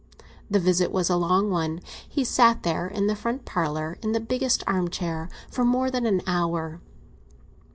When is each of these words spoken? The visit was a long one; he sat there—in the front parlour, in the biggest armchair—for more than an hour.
The 0.49 0.57
visit 0.57 0.91
was 0.91 1.11
a 1.11 1.15
long 1.15 1.51
one; 1.51 1.79
he 2.09 2.23
sat 2.23 2.63
there—in 2.63 3.05
the 3.05 3.15
front 3.15 3.45
parlour, 3.45 3.99
in 4.01 4.13
the 4.13 4.19
biggest 4.19 4.63
armchair—for 4.65 5.63
more 5.63 5.91
than 5.91 6.07
an 6.07 6.23
hour. 6.25 6.81